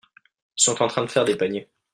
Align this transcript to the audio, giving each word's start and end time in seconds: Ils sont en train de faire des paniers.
Ils 0.57 0.63
sont 0.63 0.81
en 0.81 0.87
train 0.87 1.03
de 1.05 1.11
faire 1.11 1.25
des 1.25 1.37
paniers. 1.37 1.69